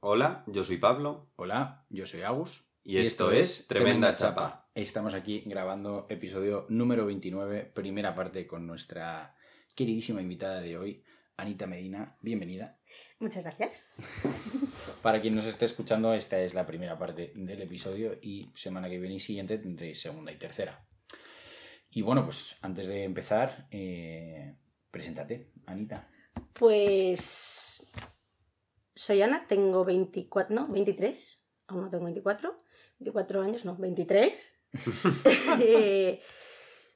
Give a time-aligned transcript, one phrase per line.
[0.00, 1.32] Hola, yo soy Pablo.
[1.34, 2.68] Hola, yo soy Agus.
[2.84, 4.70] Y esto es Tremenda Chapa.
[4.72, 9.34] Estamos aquí grabando episodio número 29, primera parte con nuestra
[9.74, 11.02] queridísima invitada de hoy,
[11.36, 12.16] Anita Medina.
[12.22, 12.78] Bienvenida.
[13.18, 13.90] Muchas gracias.
[15.02, 19.00] Para quien nos esté escuchando, esta es la primera parte del episodio y semana que
[19.00, 20.86] viene y siguiente tendréis segunda y tercera.
[21.90, 24.54] Y bueno, pues antes de empezar, eh,
[24.92, 26.08] preséntate, Anita.
[26.52, 27.90] Pues
[28.98, 32.58] soy Ana, tengo 24, no, 23, aún no tengo 24,
[32.98, 34.54] 24 años, no, 23.
[35.60, 36.20] Eh,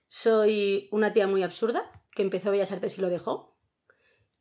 [0.09, 3.57] soy una tía muy absurda que empezó Bellas Artes y lo dejó.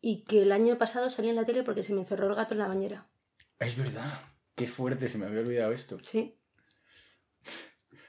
[0.01, 2.55] Y que el año pasado salí en la tele porque se me encerró el gato
[2.55, 3.07] en la bañera.
[3.59, 4.21] Es verdad,
[4.55, 5.99] qué fuerte, se me había olvidado esto.
[5.99, 6.39] Sí.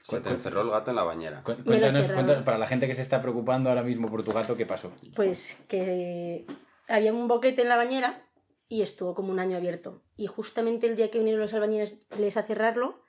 [0.01, 1.43] Se te encerró el gato en la bañera.
[1.43, 4.65] Cuéntanos, cuéntanos, para la gente que se está preocupando ahora mismo por tu gato, ¿qué
[4.65, 4.91] pasó?
[5.15, 6.47] Pues que
[6.87, 8.27] había un boquete en la bañera
[8.67, 10.03] y estuvo como un año abierto.
[10.15, 13.03] Y justamente el día que vinieron los albañiles les a cerrarlo,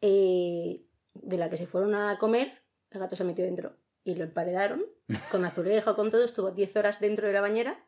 [0.00, 0.84] eh,
[1.14, 2.52] de la que se fueron a comer,
[2.90, 3.76] el gato se metió dentro.
[4.04, 4.84] Y lo emparedaron
[5.30, 6.24] con azulejo, con todo.
[6.24, 7.84] Estuvo 10 horas dentro de la bañera.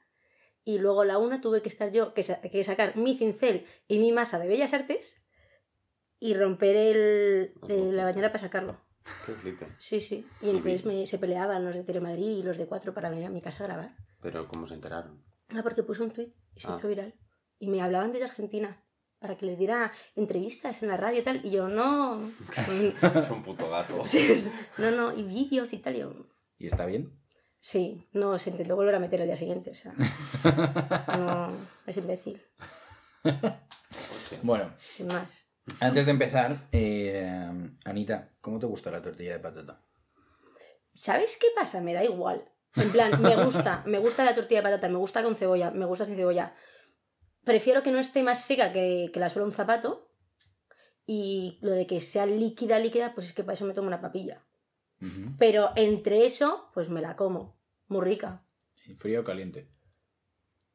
[0.65, 3.65] Y luego a la una tuve que estar yo, que, sa- que sacar mi cincel
[3.89, 5.17] y mi maza de Bellas Artes
[6.19, 7.53] y romper el,
[7.97, 8.79] la bañera para sacarlo.
[9.25, 9.67] Qué flipe.
[9.79, 10.27] Sí, sí.
[10.43, 13.31] Y entonces me, se peleaban los de Telemadrid y los de Cuatro para venir a
[13.31, 13.97] mi casa a grabar.
[14.21, 15.25] Pero ¿cómo se enteraron?
[15.55, 16.77] Ah, porque puse un tweet y se Ah.
[16.79, 17.15] hizo viral.
[17.59, 18.83] Y me hablaban desde Argentina
[19.19, 21.45] para que les diera entrevistas en la radio y tal.
[21.45, 22.23] Y yo, no.
[23.15, 24.03] es un puto gato.
[24.79, 25.97] no, no, y vídeos y tal.
[25.97, 26.13] Y yo,
[26.59, 27.17] ¿Y está bien?
[27.63, 29.71] sí, no, se intentó volver a meter el día siguiente.
[29.71, 29.93] O sea,
[31.19, 31.53] no,
[31.87, 32.43] es imbécil.
[34.43, 35.31] Bueno, sin más.
[35.81, 39.83] antes de empezar, eh, Anita, ¿cómo te gusta la tortilla de patata?
[40.95, 41.81] ¿Sabes qué pasa?
[41.81, 42.43] Me da igual.
[42.77, 45.87] En plan, me gusta, me gusta la tortilla de patata, me gusta con cebolla, me
[45.87, 46.55] gusta sin cebolla.
[47.45, 50.07] Prefiero que no esté más seca que, que la suela un zapato.
[51.07, 54.01] Y lo de que sea líquida, líquida, pues es que para eso me tomo una
[54.01, 54.45] papilla.
[55.39, 57.59] Pero entre eso, pues me la como.
[57.89, 58.45] Muy rica.
[58.97, 59.69] ¿Frío o caliente?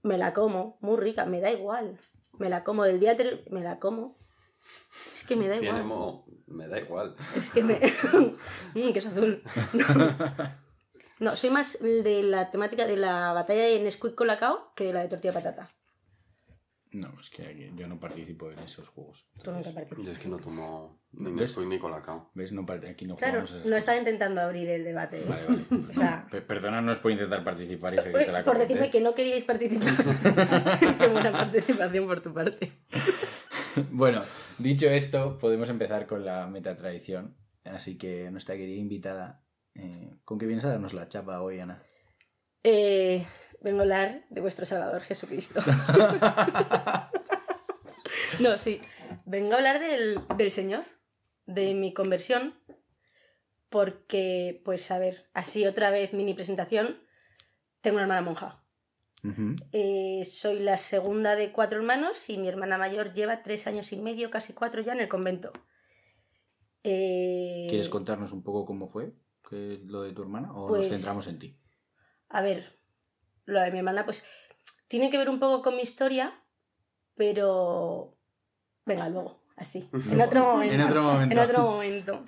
[0.02, 0.78] Me la como.
[0.82, 1.26] Muy rica.
[1.26, 2.00] Me da igual.
[2.34, 2.84] Me la como.
[2.84, 4.18] Del día anterior, me la como.
[5.16, 5.86] Es que me da Tiene igual.
[5.86, 6.26] mo...
[6.48, 7.16] Me da igual.
[7.36, 7.80] Es que me...
[8.74, 9.44] Mm, que es azul.
[11.20, 11.32] No.
[11.32, 14.94] No, soy más de la temática de la batalla de Nesquik con Lacao que de
[14.94, 15.72] la de tortilla de patata.
[16.92, 19.26] No, es que aquí- yo no participo en esos juegos.
[19.44, 20.06] Tú nunca participas.
[20.06, 21.32] Yo es que no tomo ni.
[21.32, 22.32] Nesquik ni Colacao.
[22.34, 22.54] ¿Ves?
[22.54, 25.20] No aquí no Claro, jugamos esas no estaba intentando abrir el debate.
[25.20, 25.26] ¿eh?
[25.28, 25.66] Vale, vale.
[25.92, 29.44] O sea, Pe- Perdónanos por intentar participar y seguirte la por decirme que no queríais
[29.44, 29.94] participar.
[30.98, 32.72] Qué buena participación por tu parte.
[33.92, 34.24] Bueno,
[34.58, 37.36] dicho esto, podemos empezar con la metatradición.
[37.66, 39.42] Así que nuestra querida invitada,
[39.76, 41.82] eh, ¿con qué vienes a darnos la chapa hoy, Ana?
[42.64, 43.26] Eh,
[43.62, 45.62] vengo a hablar de vuestro Salvador Jesucristo.
[48.40, 48.80] no, sí.
[49.26, 50.86] Vengo a hablar del, del Señor,
[51.46, 52.56] de mi conversión,
[53.70, 57.00] porque, pues, a ver, así otra vez mini presentación.
[57.82, 58.62] Tengo una hermana monja.
[59.72, 63.98] Eh, soy la segunda de cuatro hermanos y mi hermana mayor lleva tres años y
[63.98, 65.52] medio, casi cuatro ya en el convento.
[66.84, 69.14] Eh, ¿Quieres contarnos un poco cómo fue
[69.50, 71.60] que- lo de tu hermana o Pues- nos centramos en ti?
[72.30, 72.80] A ver,
[73.46, 74.24] lo de mi hermana, pues
[74.88, 76.34] tiene que ver un poco con mi historia,
[77.16, 78.18] pero.
[78.86, 79.90] Venga, luego, así.
[80.12, 80.76] En otro momento.
[80.76, 81.34] En otro momento.
[81.36, 82.26] En otro momento.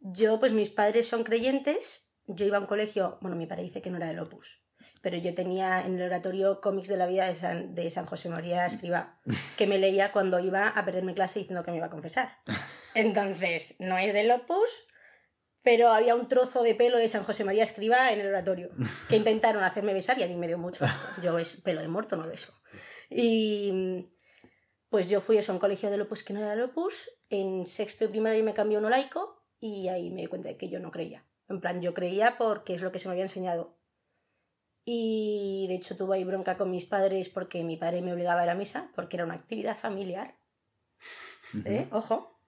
[0.00, 2.08] Yo, pues mis padres son creyentes.
[2.26, 4.62] Yo iba a un colegio, bueno, mi padre dice que no era del Opus,
[5.00, 8.28] pero yo tenía en el oratorio cómics de la vida de San, de San José
[8.28, 9.20] María Escriba,
[9.58, 12.38] que me leía cuando iba a perderme clase diciendo que me iba a confesar.
[12.94, 14.70] Entonces, no es del Opus,
[15.62, 18.70] pero había un trozo de pelo de San José María Escriba en el oratorio,
[19.08, 21.20] que intentaron hacerme besar y a mí me dio mucho asco.
[21.22, 22.52] Yo es pelo de muerto, no beso.
[23.08, 24.12] Y
[24.88, 27.66] pues yo fui eso, a un colegio del Opus que no era del Opus, en
[27.66, 30.80] sexto de primaria me cambió uno laico y ahí me di cuenta de que yo
[30.80, 31.24] no creía.
[31.48, 33.78] En plan, yo creía porque es lo que se me había enseñado.
[34.84, 38.44] Y de hecho tuve ahí bronca con mis padres porque mi padre me obligaba a
[38.44, 40.36] ir a misa, porque era una actividad familiar.
[41.64, 41.88] ¿eh?
[41.92, 42.40] Ojo.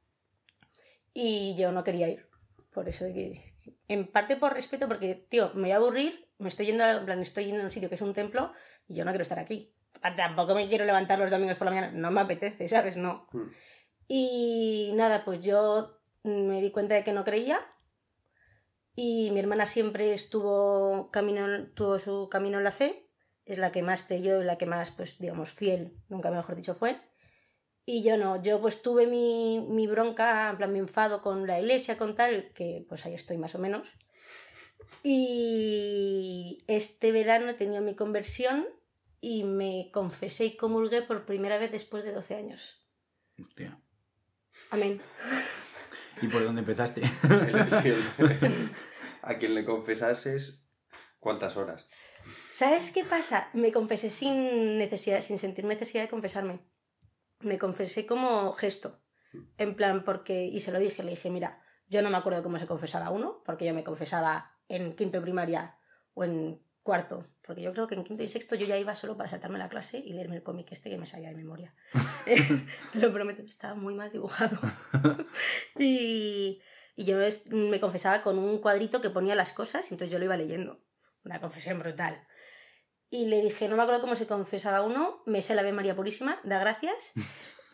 [1.12, 2.33] Y yo no quería ir.
[2.74, 3.54] Por eso, de que-
[3.88, 7.04] en parte por respeto, porque, tío, me voy a aburrir, me estoy yendo, a- en
[7.04, 8.52] plan, estoy yendo a un sitio que es un templo
[8.88, 9.72] y yo no quiero estar aquí.
[10.16, 12.96] Tampoco me quiero levantar los domingos por la mañana, no me apetece, ¿sabes?
[12.96, 13.28] No.
[13.32, 13.50] Hmm.
[14.08, 17.60] Y nada, pues yo me di cuenta de que no creía
[18.96, 23.08] y mi hermana siempre estuvo camino, tuvo su camino en la fe,
[23.44, 26.74] es la que más creyó y la que más, pues digamos, fiel, nunca mejor dicho,
[26.74, 27.00] fue.
[27.86, 31.60] Y yo no, yo pues tuve mi, mi bronca, en plan mi enfado con la
[31.60, 33.92] iglesia, con tal, que pues ahí estoy más o menos.
[35.02, 38.66] Y este verano he tenido mi conversión
[39.20, 42.86] y me confesé y comulgué por primera vez después de 12 años.
[43.38, 43.78] Hostia.
[44.70, 45.00] Amén.
[46.22, 47.02] ¿Y por dónde empezaste?
[49.22, 50.62] a quien le confesases,
[51.18, 51.88] ¿cuántas horas?
[52.50, 53.50] ¿Sabes qué pasa?
[53.52, 56.60] Me confesé sin necesidad, sin sentir necesidad de confesarme.
[57.44, 59.00] Me confesé como gesto.
[59.58, 62.58] En plan, porque, y se lo dije, le dije, mira, yo no me acuerdo cómo
[62.58, 65.76] se confesaba uno, porque yo me confesaba en quinto de primaria
[66.14, 69.16] o en cuarto, porque yo creo que en quinto y sexto yo ya iba solo
[69.16, 71.74] para saltarme la clase y leerme el cómic este que me salía de memoria.
[72.24, 74.58] Te lo prometo, estaba muy mal dibujado.
[75.78, 76.60] y,
[76.94, 77.18] y yo
[77.50, 80.84] me confesaba con un cuadrito que ponía las cosas y entonces yo lo iba leyendo.
[81.24, 82.26] Una confesión brutal.
[83.14, 85.94] Y le dije, no me acuerdo cómo se confesaba uno, me sé la Ave María
[85.94, 87.12] Purísima, da gracias.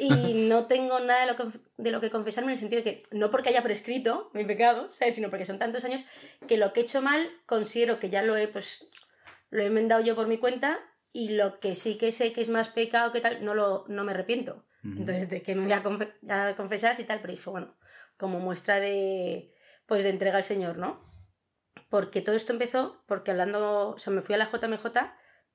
[0.03, 2.91] Y no tengo nada de lo, que, de lo que confesarme en el sentido de
[2.91, 5.15] que, no porque haya prescrito mi pecado, ¿sabes?
[5.15, 6.05] sino porque son tantos años
[6.49, 8.91] que lo que he hecho mal considero que ya lo he, pues,
[9.51, 10.79] lo he enmendado yo por mi cuenta
[11.13, 14.03] y lo que sí que sé que es más pecado que tal, no, lo, no
[14.05, 14.65] me arrepiento.
[14.83, 15.01] Ujú.
[15.01, 17.77] Entonces, de que me voy a, confe- a confesar y tal, pero dije, bueno,
[18.17, 19.53] como muestra de,
[19.85, 21.05] pues, de entrega al Señor, ¿no?
[21.91, 24.87] Porque todo esto empezó porque hablando, o sea, me fui a la JMJ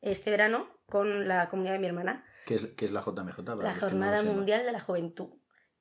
[0.02, 3.40] este verano con la comunidad de mi hermana, ¿Qué es, qué es la JMJ?
[3.62, 4.22] La no Jornada.
[4.22, 5.30] Mundial de la Juventud,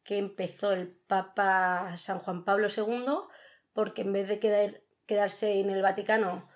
[0.02, 3.04] que empezó el Papa San Juan Pablo II,
[3.74, 6.48] porque en vez de quedar- quedarse en el Vaticano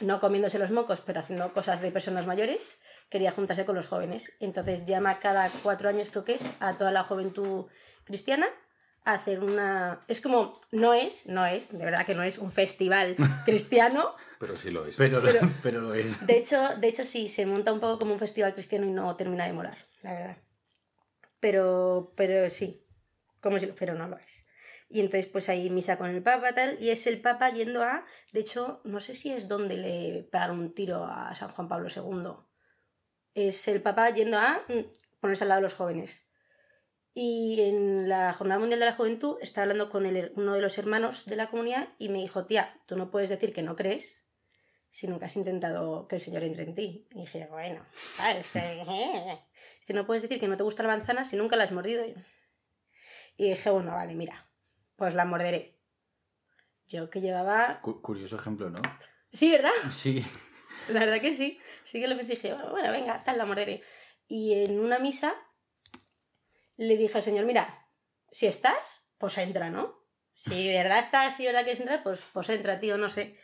[0.00, 2.78] no comiéndose los mocos, pero haciendo cosas de personas mayores,
[3.10, 4.32] quería juntarse con los jóvenes.
[4.38, 7.66] Entonces llama cada cuatro años, creo que es, a toda la juventud
[8.04, 8.46] cristiana
[9.14, 10.00] hacer una...
[10.08, 14.54] Es como, no es, no es, de verdad que no es un festival cristiano, Pero
[14.56, 14.96] sí lo es.
[14.96, 16.26] Pero, Pero- pero lo es.
[16.26, 19.14] de hecho, de hecho, sí, se monta un poco como un festival cristiano y no
[19.16, 20.36] termina de molar, la verdad.
[21.40, 22.84] Pero, pero sí,
[23.40, 24.44] como si, pero no lo es.
[24.90, 28.04] Y entonces, pues hay misa con el Papa, tal, y es el Papa yendo a.
[28.32, 31.88] De hecho, no sé si es donde le pegaron un tiro a San Juan Pablo
[31.94, 32.32] II.
[33.34, 34.80] Es el Papa yendo a mm,
[35.20, 36.27] ponerse al lado de los jóvenes.
[37.20, 40.78] Y en la Jornada Mundial de la Juventud estaba hablando con el- uno de los
[40.78, 44.24] hermanos de la comunidad y me dijo, tía, tú no puedes decir que no crees
[44.88, 47.08] si nunca has intentado que el Señor entre en ti.
[47.10, 47.84] Y dije, bueno,
[48.16, 48.46] ¿sabes?
[48.52, 49.40] Que-
[49.80, 52.04] Dice, no puedes decir que no te gusta la manzana si nunca la has mordido.
[53.36, 54.48] Y dije, bueno, vale, mira,
[54.94, 55.76] pues la morderé.
[56.86, 57.80] Yo que llevaba...
[57.82, 58.80] Cu- curioso ejemplo, ¿no?
[59.32, 59.72] Sí, ¿verdad?
[59.90, 60.24] Sí.
[60.88, 61.58] La verdad que sí.
[61.82, 63.82] Sí que lo pensé dije, bueno, venga, tal, la morderé.
[64.28, 65.34] Y en una misa
[66.78, 67.86] le dije al Señor, mira,
[68.30, 70.06] si estás, pues entra, ¿no?
[70.34, 73.36] Si de verdad estás, si de verdad quieres entrar, pues, pues entra, tío, no sé.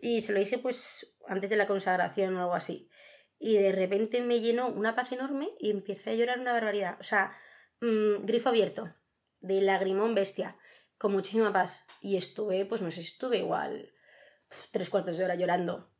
[0.00, 2.88] Y se lo dije pues antes de la consagración o algo así.
[3.40, 6.96] Y de repente me llenó una paz enorme y empecé a llorar una barbaridad.
[7.00, 7.36] O sea,
[7.80, 8.88] mm, grifo abierto,
[9.40, 10.56] de lagrimón bestia,
[10.96, 11.72] con muchísima paz.
[12.00, 13.92] Y estuve, pues no sé, estuve igual
[14.70, 15.90] tres cuartos de hora llorando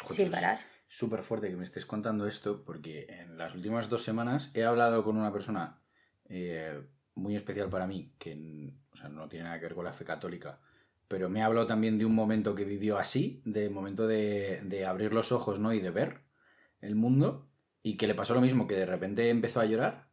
[0.00, 0.60] Joder, sin parar.
[0.88, 5.04] Súper fuerte que me estés contando esto porque en las últimas dos semanas he hablado
[5.04, 5.83] con una persona
[6.28, 6.82] eh,
[7.14, 10.04] muy especial para mí, que o sea, no tiene nada que ver con la fe
[10.04, 10.60] católica,
[11.08, 14.86] pero me ha hablado también de un momento que vivió así, de momento de, de
[14.86, 15.72] abrir los ojos ¿no?
[15.72, 16.22] y de ver
[16.80, 17.48] el mundo,
[17.82, 20.08] y que le pasó lo mismo, que de repente empezó a llorar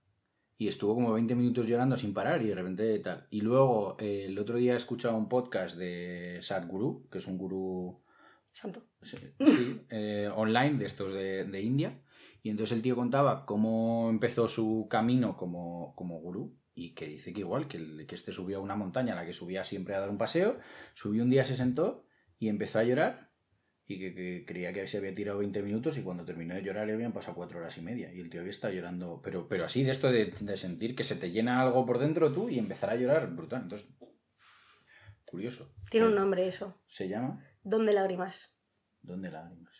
[0.62, 3.26] y estuvo como 20 minutos llorando sin parar y de repente tal.
[3.32, 7.40] Y luego eh, el otro día he escuchado un podcast de Sadhguru, que es un
[7.40, 8.00] gurú
[8.54, 8.84] Santo.
[9.02, 12.00] Sí, sí, eh, online de estos de, de India.
[12.44, 17.34] Y entonces el tío contaba cómo empezó su camino como, como gurú y que dice
[17.34, 19.94] que igual, que, el- que este subió a una montaña a la que subía siempre
[19.96, 20.58] a dar un paseo,
[20.94, 22.06] subió un día, se sentó
[22.40, 23.30] y empezó a llorar
[23.86, 26.88] y que, que creía que se había tirado 20 minutos y cuando terminó de llorar
[26.88, 29.66] le habían pasado cuatro horas y media y el tío había estado llorando, pero, pero
[29.66, 32.58] así de esto de, de sentir que se te llena algo por dentro tú y
[32.58, 33.64] empezar a llorar, brutal.
[33.64, 33.88] Entonces,
[35.26, 35.74] curioso.
[35.90, 36.78] Tiene un nombre eso.
[36.88, 38.50] Se llama Don de lágrimas.
[39.02, 39.74] ¿Dónde lágrimas?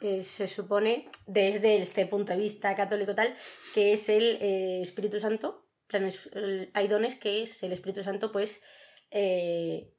[0.00, 3.36] Eh, se supone, desde este punto de vista católico tal,
[3.74, 5.68] que es el eh, Espíritu Santo.
[5.82, 8.62] En plan, es- el- hay dones que es el Espíritu Santo, pues,
[9.10, 9.92] eh,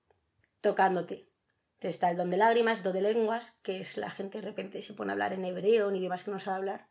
[0.61, 1.27] tocándote.
[1.73, 4.81] Entonces está el don de lágrimas, don de lenguas, que es la gente de repente
[4.81, 6.89] se pone a hablar en hebreo, en idiomas que no sabe hablar.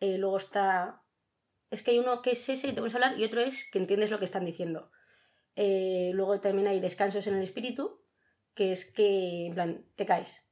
[0.00, 1.02] Luego está...
[1.70, 3.68] Es que hay uno que es ese y te pones a hablar y otro es
[3.70, 4.90] que entiendes lo que están diciendo.
[5.56, 8.04] Luego también hay descansos en el espíritu,
[8.54, 10.44] que es que, plan, te caes.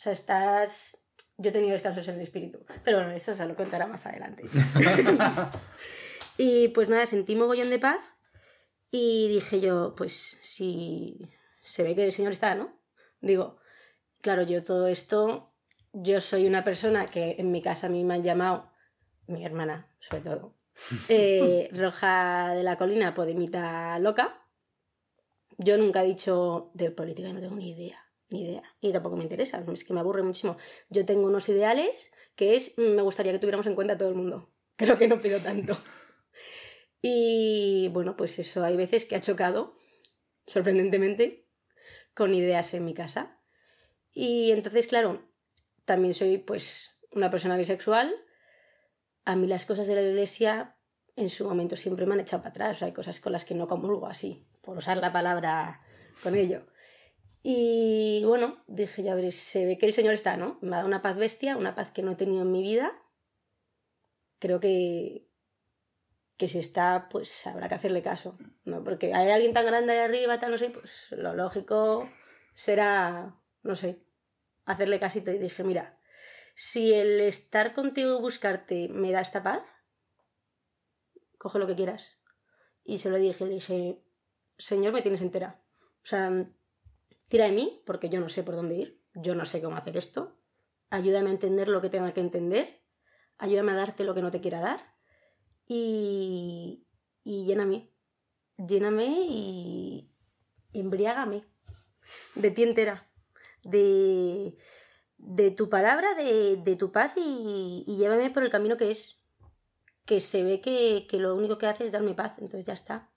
[0.00, 0.96] O sea, estás...
[1.36, 4.44] Yo he tenido descansos en el espíritu, pero bueno, eso se lo contará más adelante.
[6.38, 8.14] y pues nada, sentí mogollón de paz
[8.90, 11.30] y dije yo, pues si
[11.62, 12.78] se ve que el Señor está, ¿no?
[13.20, 13.58] Digo,
[14.22, 15.52] claro, yo todo esto,
[15.92, 18.70] yo soy una persona que en mi casa a mí me han llamado,
[19.26, 20.54] mi hermana sobre todo,
[21.08, 24.46] eh, Roja de la Colina, Podemita Loca.
[25.58, 29.24] Yo nunca he dicho de política, no tengo ni idea, ni idea, y tampoco me
[29.24, 30.56] interesa, es que me aburre muchísimo.
[30.88, 34.08] Yo tengo unos ideales que es mm, me gustaría que tuviéramos en cuenta a todo
[34.08, 34.50] el mundo.
[34.76, 35.76] Creo que no pido tanto.
[37.02, 39.74] Y bueno, pues eso hay veces que ha chocado,
[40.46, 41.46] sorprendentemente,
[42.14, 43.40] con ideas en mi casa.
[44.12, 45.30] Y entonces, claro,
[45.84, 48.14] también soy pues una persona bisexual.
[49.24, 50.76] A mí las cosas de la iglesia
[51.16, 52.82] en su momento siempre me han echado para atrás.
[52.82, 55.80] hay cosas con las que no comulgo así, por usar la palabra
[56.22, 56.66] con ello.
[57.42, 60.58] Y bueno, dije, ya veréis, se ve que el Señor está, ¿no?
[60.60, 62.92] Me ha dado una paz bestia, una paz que no he tenido en mi vida.
[64.38, 65.26] Creo que,
[66.36, 68.84] que si está, pues habrá que hacerle caso, ¿no?
[68.84, 72.10] Porque hay alguien tan grande ahí arriba, tal, no sé, pues lo lógico
[72.54, 74.02] será, no sé,
[74.66, 75.30] hacerle casito.
[75.30, 75.98] Y dije, mira,
[76.54, 79.62] si el estar contigo y buscarte me da esta paz,
[81.38, 82.18] coge lo que quieras.
[82.84, 84.02] Y se lo dije, le dije,
[84.58, 85.62] Señor, me tienes entera.
[86.02, 86.30] O sea,
[87.30, 89.96] tira de mí, porque yo no sé por dónde ir, yo no sé cómo hacer
[89.96, 90.36] esto.
[90.90, 92.82] Ayúdame a entender lo que tenga que entender.
[93.38, 94.96] Ayúdame a darte lo que no te quiera dar.
[95.68, 96.88] Y,
[97.22, 97.88] y lléname.
[98.56, 100.10] Lléname y
[100.72, 101.44] embriágame
[102.34, 103.08] de ti entera.
[103.62, 104.56] De,
[105.16, 109.20] de tu palabra, de, de tu paz y, llévame por el camino que es.
[110.04, 113.09] Que se ve que, que lo único que hace es darme paz, entonces ya está.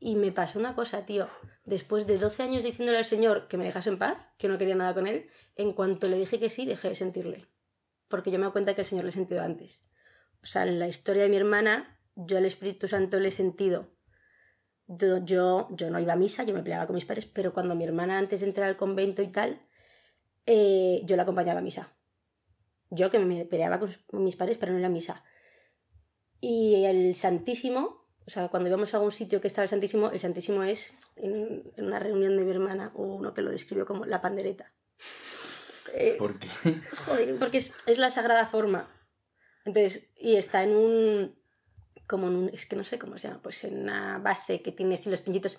[0.00, 1.28] Y me pasó una cosa, tío.
[1.64, 4.76] Después de 12 años diciéndole al Señor que me dejase en paz, que no quería
[4.76, 7.46] nada con él, en cuanto le dije que sí, dejé de sentirle.
[8.08, 9.82] Porque yo me doy cuenta que el Señor le he sentido antes.
[10.42, 13.90] O sea, en la historia de mi hermana, yo al Espíritu Santo le he sentido.
[14.86, 17.84] Yo, yo, no iba a misa, yo me peleaba con mis padres, pero cuando mi
[17.84, 19.60] hermana, antes de entrar al convento y tal,
[20.46, 21.92] eh, yo la acompañaba a misa.
[22.88, 25.22] Yo que me peleaba con mis padres, pero no era misa.
[26.40, 27.97] Y el Santísimo,
[28.28, 31.64] o sea, cuando íbamos a algún sitio que estaba el Santísimo, el Santísimo es, en,
[31.78, 34.70] una reunión de mi hermana, hubo uno que lo describió como la pandereta.
[35.94, 36.48] Eh, ¿Por qué?
[37.06, 38.86] Joder, porque es, es, la sagrada forma.
[39.64, 41.38] Entonces, y está en un,
[42.06, 44.72] como en un, es que no sé cómo se llama, pues en una base que
[44.72, 45.58] tiene así los pinchitos,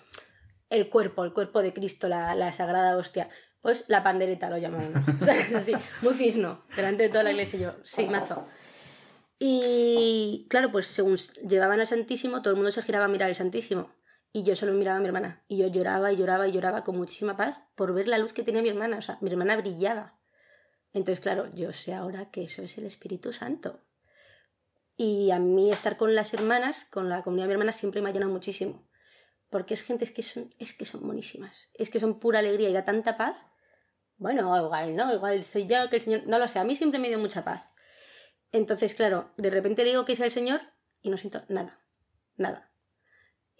[0.68, 3.30] el cuerpo, el cuerpo de Cristo, la, la sagrada hostia.
[3.60, 4.92] Pues la pandereta lo llaman.
[5.20, 8.46] o sea, es así, muy fisno, delante de toda la iglesia y yo, sí, mazo.
[9.42, 11.16] Y claro, pues según
[11.48, 13.90] llevaban al Santísimo, todo el mundo se giraba a mirar al Santísimo.
[14.34, 15.42] Y yo solo miraba a mi hermana.
[15.48, 18.42] Y yo lloraba y lloraba y lloraba con muchísima paz por ver la luz que
[18.42, 18.98] tenía mi hermana.
[18.98, 20.20] O sea, mi hermana brillaba.
[20.92, 23.80] Entonces, claro, yo sé ahora que eso es el Espíritu Santo.
[24.98, 28.10] Y a mí estar con las hermanas, con la comunidad de mi hermana, siempre me
[28.10, 28.86] ha llenado muchísimo.
[29.48, 31.70] Porque es gente es que son, es que son buenísimas.
[31.78, 33.38] Es que son pura alegría y da tanta paz.
[34.18, 35.10] Bueno, igual, ¿no?
[35.14, 36.26] Igual soy yo que el Señor.
[36.26, 37.70] No lo sé, a mí siempre me dio mucha paz.
[38.52, 40.60] Entonces, claro, de repente le digo que es el Señor
[41.02, 41.78] y no siento nada,
[42.36, 42.70] nada.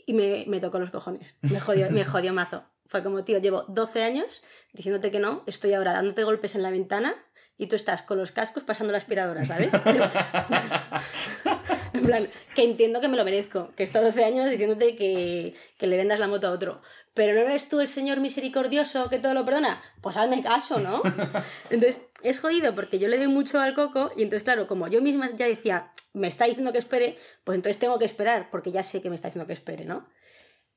[0.06, 2.64] Y me, me tocó los cojones, me jodió, me jodió mazo.
[2.86, 4.42] Fue como, tío, llevo 12 años
[4.72, 7.14] diciéndote que no, estoy ahora dándote golpes en la ventana
[7.56, 9.72] y tú estás con los cascos pasando la aspiradora, ¿sabes?
[11.92, 15.54] en plan, que entiendo que me lo merezco, que he estado 12 años diciéndote que,
[15.76, 16.80] que le vendas la moto a otro
[17.14, 21.02] pero no eres tú el Señor misericordioso que todo lo perdona, pues hazme caso, ¿no?
[21.70, 25.02] Entonces, es jodido porque yo le doy mucho al coco y entonces, claro, como yo
[25.02, 28.82] misma ya decía, me está diciendo que espere, pues entonces tengo que esperar porque ya
[28.82, 30.08] sé que me está diciendo que espere, ¿no?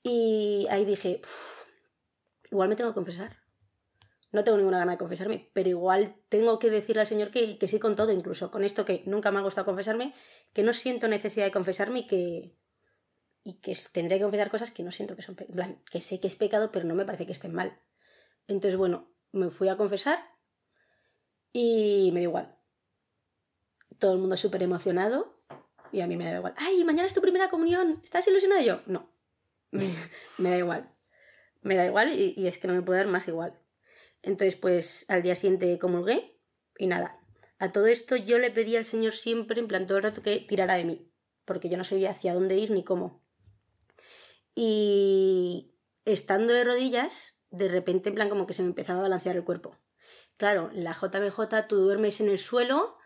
[0.04, 1.22] Y ahí dije,
[2.52, 3.38] igual me tengo que confesar.
[4.32, 7.68] No tengo ninguna gana de confesarme, pero igual tengo que decirle al Señor que, que
[7.68, 10.16] sí con todo, incluso con esto que nunca me ha gustado confesarme,
[10.54, 12.56] que no siento necesidad de confesarme y que,
[13.44, 16.36] y que tendré que confesar cosas que no siento que son, que sé que es
[16.36, 17.78] pecado, pero no me parece que estén mal.
[18.48, 20.20] Entonces, bueno, me fui a confesar
[21.52, 22.58] y me da igual.
[24.00, 25.44] Todo el mundo súper emocionado
[25.92, 26.54] y a mí me da igual.
[26.58, 28.00] ¡Ay, mañana es tu primera comunión!
[28.04, 28.62] ¿Estás ilusionada?
[28.62, 29.12] yo, no.
[29.72, 30.90] Me, da igual.
[31.62, 33.60] Me da igual y, y, es que no me puede dar más igual.
[34.22, 36.40] Entonces, pues al día siguiente comulgué
[36.78, 37.20] y nada.
[37.58, 40.40] A todo esto yo le pedí al Señor siempre, en plan todo el rato, que
[40.40, 41.12] tirara de mí,
[41.46, 43.23] porque yo no sabía hacia dónde ir ni cómo.
[44.56, 49.36] Y estando de rodillas, de repente, en plan, como que se me empezaba a balancear
[49.36, 49.78] el cuerpo.
[50.38, 52.98] Claro, la JBJ, tú duermes en el suelo,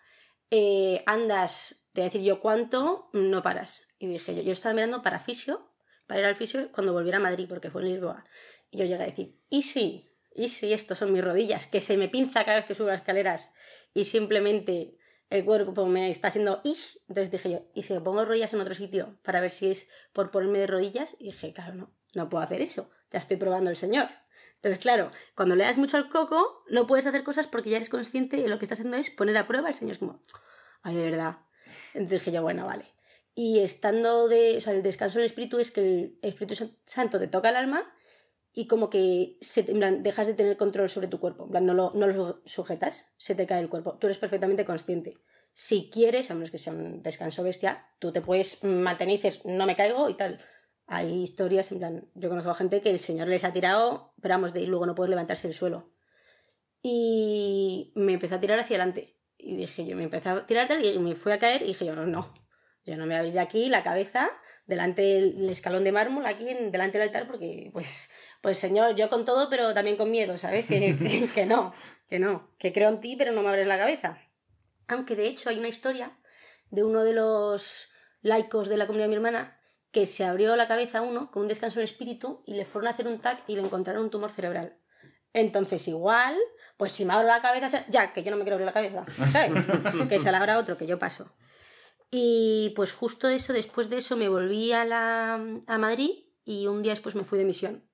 [0.49, 3.85] eh, andas, te voy a decir yo cuánto, no paras.
[3.99, 5.73] Y dije yo, yo estaba mirando para fisio,
[6.05, 8.25] para ir al fisio cuando volviera a Madrid, porque fue en Lisboa.
[8.71, 10.09] Y yo llegué a decir, ¿y si?
[10.33, 11.67] ¿Y si estos son mis rodillas?
[11.67, 13.53] Que se me pinza cada vez que subo las escaleras
[13.93, 14.96] y simplemente
[15.29, 16.99] el cuerpo me está haciendo ¡ish!
[17.07, 19.89] Entonces dije yo, ¿y si me pongo rodillas en otro sitio para ver si es
[20.13, 21.15] por ponerme de rodillas?
[21.19, 24.07] Y dije, claro, no, no puedo hacer eso, ya estoy probando el Señor.
[24.55, 27.89] Entonces, claro, cuando le das mucho al coco, no puedes hacer cosas porque ya eres
[27.89, 29.93] consciente de lo que estás haciendo es poner a prueba al Señor.
[29.93, 30.21] Es como,
[30.81, 31.37] ay, de verdad.
[31.93, 32.85] Entonces dije yo, bueno, vale.
[33.35, 37.27] Y estando de, o sea, el descanso del Espíritu es que el Espíritu Santo te
[37.27, 37.93] toca el alma
[38.57, 41.47] y como que se, dejas de tener control sobre tu cuerpo.
[41.53, 43.99] En no lo, no lo sujetas, se te cae el cuerpo.
[43.99, 45.19] Tú eres perfectamente consciente.
[45.53, 49.45] si quieres, a menos que sea un descanso bestia, tú te puedes mantener y dices,
[49.45, 50.39] no me caigo y tal.
[50.87, 54.33] Hay historias, en plan, yo conozco a gente que el señor les ha tirado, pero
[54.33, 55.91] vamos, de y luego no puedes levantarse del suelo.
[56.81, 59.19] Y me empezó a tirar hacia adelante.
[59.37, 61.93] Y dije yo, me empecé a tirar y me fui a caer y dije yo,
[61.93, 62.33] no, no,
[62.85, 64.31] yo no me voy aquí la cabeza
[64.67, 68.09] delante del escalón de mármol, aquí en, delante del altar, porque, pues,
[68.41, 70.65] pues señor, yo con todo, pero también con miedo, ¿sabes?
[70.67, 71.73] Que, que, no,
[72.09, 74.19] que no, que creo en ti, pero no me abres la cabeza.
[74.87, 76.17] Aunque de hecho hay una historia
[76.69, 77.89] de uno de los
[78.21, 79.59] laicos de la comunidad de mi hermana
[79.91, 82.87] que se abrió la cabeza a uno con un descanso en espíritu y le fueron
[82.87, 84.77] a hacer un TAC y le encontraron un tumor cerebral.
[85.33, 86.35] Entonces, igual,
[86.77, 89.05] pues si me abro la cabeza, ya, que yo no me quiero abrir la cabeza,
[89.31, 89.51] ¿sabes?
[90.09, 91.33] que se la abra otro, que yo paso.
[92.09, 96.11] Y pues justo eso, después de eso me volví a, la, a Madrid
[96.45, 97.89] y un día después me fui de misión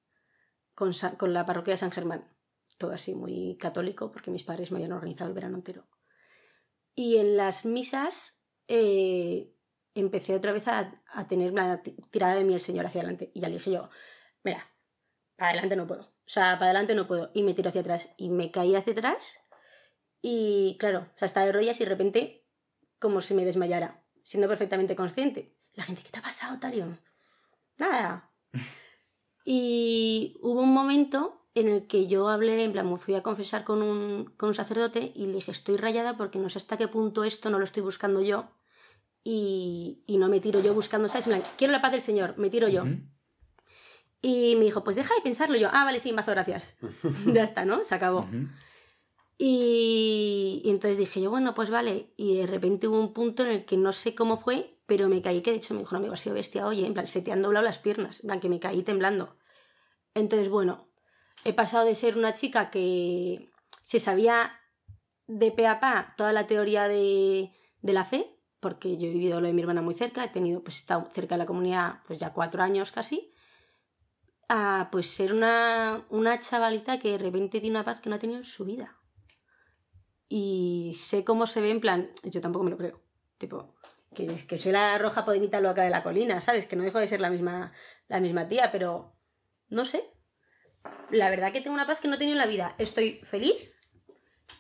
[0.75, 2.29] con, con la parroquia de San Germán.
[2.77, 5.87] Todo así muy católico porque mis padres me habían organizado el verano entero.
[6.95, 9.55] Y en las misas eh,
[9.95, 13.31] empecé otra vez a, a, tener una tirada de mí el Señor hacia adelante.
[13.33, 13.89] Y ya le dije yo,
[14.43, 14.71] mira,
[15.35, 16.01] para adelante no puedo.
[16.03, 17.31] O sea, para adelante no puedo.
[17.33, 18.13] Y me tiro hacia atrás.
[18.17, 19.39] Y me caí hacia atrás.
[20.21, 22.43] Y claro, o sea, estaba de rodillas y de repente
[23.03, 25.55] como si me desmayara, siendo perfectamente consciente.
[25.75, 26.97] La gente, ¿qué te ha pasado, Tario?
[27.77, 28.31] Nada.
[29.45, 33.63] y hubo un momento en el que yo hablé, en plan, me fui a confesar
[33.63, 36.87] con un, con un sacerdote y le dije, estoy rayada porque no sé hasta qué
[36.87, 38.49] punto esto no lo estoy buscando yo
[39.23, 41.27] y, y no me tiro yo buscando, ¿sabes?
[41.27, 42.85] En plan, quiero la paz del Señor, me tiro yo.
[44.21, 45.57] Y me dijo, pues deja de pensarlo.
[45.57, 46.77] yo, ah, vale, sí, mazo, gracias.
[47.27, 47.83] ya está, ¿no?
[47.83, 48.27] Se acabó.
[49.37, 52.13] Y, entonces dije yo, bueno, pues vale.
[52.17, 55.21] Y de repente hubo un punto en el que no sé cómo fue, pero me
[55.21, 57.21] caí, que de hecho me dijo un amigo, ha sido bestia, oye, en plan, se
[57.21, 59.37] te han doblado las piernas, en plan, que me caí temblando.
[60.13, 60.89] Entonces, bueno,
[61.43, 63.49] he pasado de ser una chica que
[63.83, 64.59] se sabía
[65.27, 69.41] de pe a pa toda la teoría de, de la fe, porque yo he vivido
[69.41, 71.99] lo de mi hermana muy cerca, he tenido, pues he estado cerca de la comunidad
[72.05, 73.33] pues ya cuatro años casi,
[74.47, 78.19] a pues ser una, una chavalita que de repente tiene una paz que no ha
[78.19, 79.02] tenido en su vida.
[80.29, 83.01] Y sé cómo se ve en plan, yo tampoco me lo creo,
[83.37, 83.75] tipo,
[84.15, 86.65] que, que soy la roja podinita loca de la colina, ¿sabes?
[86.65, 87.73] Que no dejo de ser la misma,
[88.07, 89.13] la misma tía, pero
[89.69, 90.13] no sé,
[91.11, 92.75] la verdad que tengo una paz que no he tenido en la vida.
[92.77, 93.75] Estoy feliz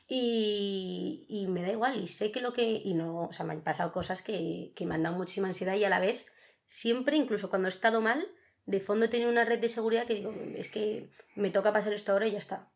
[0.07, 2.01] y, y, me da igual.
[2.01, 2.63] Y sé que lo que.
[2.63, 3.23] Y no.
[3.23, 5.89] O sea, me han pasado cosas que, que me han dado muchísima ansiedad y a
[5.89, 6.25] la vez,
[6.65, 8.27] siempre, incluso cuando he estado mal,
[8.65, 11.93] de fondo he tenido una red de seguridad que digo, es que me toca pasar
[11.93, 12.71] esto ahora y ya está.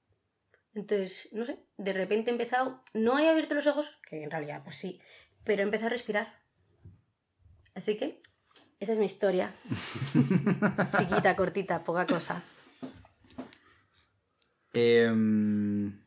[0.73, 4.63] Entonces, no sé, de repente he empezado, no he abierto los ojos, que en realidad
[4.63, 5.01] pues sí,
[5.43, 6.41] pero he empezado a respirar.
[7.73, 8.21] Así que,
[8.79, 9.55] esa es mi historia.
[10.97, 12.43] Chiquita, cortita, poca cosa.
[14.73, 15.99] Em,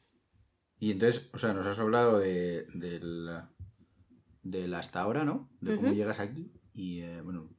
[0.79, 5.51] y entonces, o sea, nos has hablado de, del, hasta ahora, ¿no?
[5.61, 6.53] De cómo llegas aquí.
[6.73, 7.51] Y eh, bueno,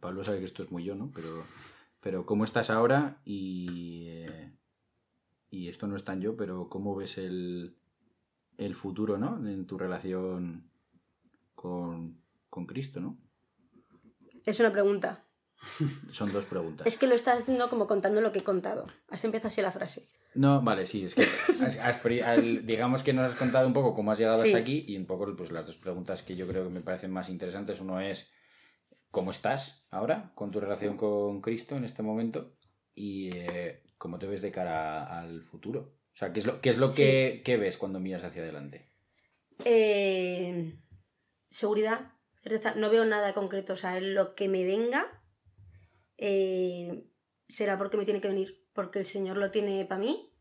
[0.00, 1.10] Pablo sabe que esto es muy yo, ¿no?
[1.14, 1.44] Pero,
[2.00, 4.52] pero cómo estás ahora y, eh,
[5.50, 7.76] y esto no es tan yo, pero cómo ves el,
[8.56, 9.36] el futuro, ¿no?
[9.46, 10.70] En tu relación
[11.54, 13.18] con, con Cristo, ¿no?
[14.44, 15.24] Es una pregunta.
[16.12, 16.86] Son dos preguntas.
[16.86, 18.86] Es que lo estás haciendo como contando lo que he contado.
[19.08, 20.08] Has empezado así la frase.
[20.34, 21.26] No, vale, sí, es que
[22.62, 25.34] digamos que nos has contado un poco cómo has llegado hasta aquí y un poco
[25.36, 27.80] pues, las dos preguntas que yo creo que me parecen más interesantes.
[27.80, 28.30] Uno es,
[29.10, 32.56] ¿cómo estás ahora con tu relación con Cristo en este momento?
[32.94, 35.92] Y eh, cómo te ves de cara al futuro.
[36.14, 38.88] O sea, ¿qué es lo, qué es lo que, ves cuando miras hacia adelante?
[39.66, 40.74] Eh,
[41.50, 42.74] seguridad, certeza.
[42.76, 43.74] No veo nada concreto.
[43.74, 45.22] O sea, en lo que me venga
[46.16, 47.04] eh,
[47.46, 50.32] será porque me tiene que venir porque el Señor lo tiene para mí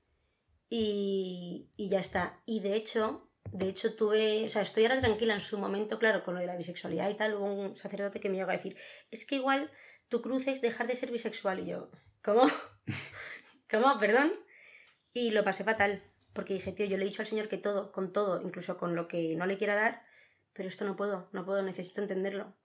[0.69, 2.41] y, y, ya está.
[2.45, 6.23] Y de hecho, de hecho tuve, o sea, estoy ahora tranquila en su momento, claro,
[6.23, 8.77] con lo de la bisexualidad y tal, hubo un sacerdote que me llegó a decir,
[9.11, 9.69] es que igual
[10.07, 11.91] tu cruz es dejar de ser bisexual y yo,
[12.23, 12.47] ¿cómo?
[13.69, 13.99] ¿Cómo?
[13.99, 14.31] Perdón.
[15.13, 16.03] Y lo pasé fatal,
[16.33, 18.95] porque dije, tío, yo le he dicho al Señor que todo, con todo, incluso con
[18.95, 20.03] lo que no le quiera dar,
[20.53, 22.55] pero esto no puedo, no puedo, necesito entenderlo.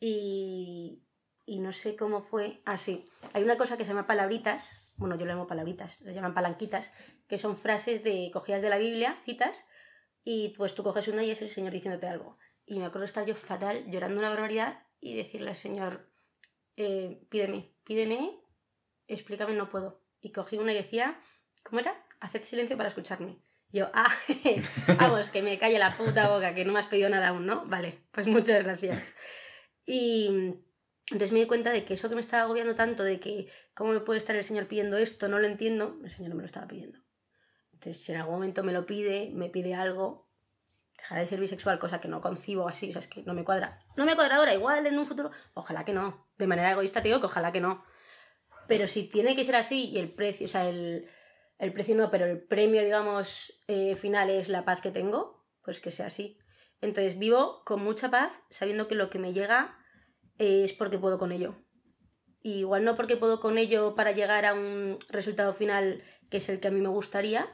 [0.00, 1.04] Y,
[1.46, 3.08] y no sé cómo fue así.
[3.32, 6.92] Hay una cosa que se llama palabritas, bueno, yo le llamo palabritas, les llaman palanquitas,
[7.28, 9.66] que son frases de cogidas de la Biblia, citas,
[10.24, 12.38] y pues tú coges una y es el Señor diciéndote algo.
[12.66, 16.10] Y me acuerdo estar yo fatal, llorando una barbaridad y decirle al Señor,
[16.76, 18.40] eh, pídeme, pídeme,
[19.06, 20.07] explícame, no puedo.
[20.20, 21.20] Y cogí una y decía,
[21.62, 21.94] ¿cómo era?
[22.20, 23.38] Haced silencio para escucharme.
[23.70, 24.10] Yo, ah,
[24.98, 27.66] vamos, que me calle la puta boca, que no me has pedido nada aún, ¿no?
[27.66, 29.14] Vale, pues muchas gracias.
[29.84, 30.54] Y
[31.10, 33.92] entonces me di cuenta de que eso que me estaba agobiando tanto, de que cómo
[33.92, 36.46] me puede estar el Señor pidiendo esto, no lo entiendo, el Señor no me lo
[36.46, 36.98] estaba pidiendo.
[37.72, 40.28] Entonces, si en algún momento me lo pide, me pide algo,
[40.96, 43.44] dejaré de ser bisexual, cosa que no concibo así, o sea, es que no me
[43.44, 43.80] cuadra.
[43.96, 46.28] No me cuadra ahora, igual en un futuro, ojalá que no.
[46.36, 47.84] De manera egoísta te digo que ojalá que no.
[48.68, 51.08] Pero si tiene que ser así y el precio, o sea, el,
[51.58, 55.80] el precio no, pero el premio, digamos, eh, final es la paz que tengo, pues
[55.80, 56.38] que sea así.
[56.80, 59.76] Entonces vivo con mucha paz, sabiendo que lo que me llega
[60.38, 61.56] es porque puedo con ello.
[62.40, 66.48] Y igual no porque puedo con ello para llegar a un resultado final que es
[66.48, 67.48] el que a mí me gustaría,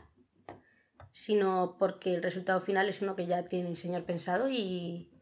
[1.12, 5.12] sino porque el resultado final es uno que ya tiene el señor pensado y,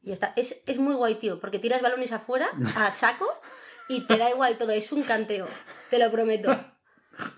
[0.00, 0.32] y está.
[0.34, 3.28] Es, es muy guay, tío, porque tiras balones afuera, a saco,
[3.92, 5.46] y te da igual todo, es un canteo,
[5.90, 6.50] te lo prometo.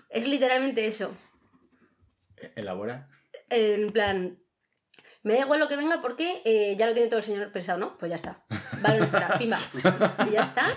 [0.09, 1.13] Es literalmente eso.
[2.55, 3.09] Elabora.
[3.49, 4.39] En plan,
[5.21, 7.77] me da igual lo que venga porque eh, ya lo tiene todo el señor pensado,
[7.77, 7.97] ¿no?
[7.97, 8.45] Pues ya está.
[8.81, 9.59] Balones fuera, pimba.
[10.25, 10.67] Y ya está,